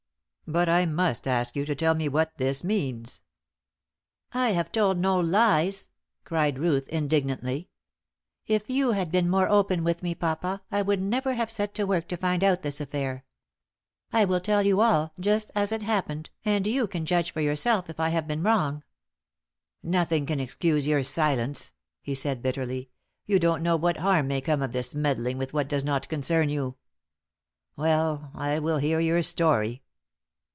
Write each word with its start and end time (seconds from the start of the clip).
But 0.47 0.67
I 0.67 0.85
must 0.85 1.29
ask 1.29 1.55
you 1.55 1.63
to 1.63 1.73
tell 1.73 1.95
me 1.95 2.09
what 2.09 2.35
this 2.37 2.61
means?" 2.61 3.21
"I 4.33 4.49
have 4.49 4.69
told 4.69 4.97
no 4.97 5.17
lies," 5.17 5.87
cried 6.25 6.59
Ruth, 6.59 6.89
indignantly. 6.89 7.69
"If 8.47 8.69
you 8.69 8.91
had 8.91 9.13
been 9.13 9.29
more 9.29 9.47
open 9.47 9.81
with 9.85 10.03
me, 10.03 10.13
papa, 10.13 10.61
I 10.69 10.81
would 10.81 11.01
never 11.01 11.35
have 11.35 11.49
set 11.49 11.73
to 11.75 11.85
work 11.85 12.09
to 12.09 12.17
find 12.17 12.43
out 12.43 12.63
this 12.63 12.81
affair. 12.81 13.23
I 14.11 14.25
will 14.25 14.41
tell 14.41 14.61
you 14.61 14.81
all, 14.81 15.13
just 15.17 15.51
as 15.55 15.71
it 15.71 15.83
happened, 15.83 16.31
and 16.43 16.67
you 16.67 16.85
can 16.85 17.05
judge 17.05 17.31
for 17.31 17.39
yourself 17.39 17.89
if 17.89 17.97
I 17.97 18.09
have 18.09 18.27
been 18.27 18.43
wrong." 18.43 18.83
"Nothing 19.81 20.25
can 20.25 20.41
excuse 20.41 20.85
your 20.85 21.01
silence," 21.01 21.71
he 22.01 22.13
said, 22.13 22.41
bitterly. 22.43 22.89
"You 23.25 23.39
don't 23.39 23.63
know 23.63 23.77
what 23.77 23.95
harm 23.95 24.27
may 24.27 24.41
come 24.41 24.61
of 24.61 24.73
this 24.73 24.93
meddling 24.93 25.37
with 25.37 25.53
what 25.53 25.69
does 25.69 25.85
not 25.85 26.09
concern 26.09 26.49
you. 26.49 26.75
Well, 27.77 28.31
I 28.35 28.59
will 28.59 28.79
hear 28.79 28.99
your 28.99 29.21
story." 29.23 29.81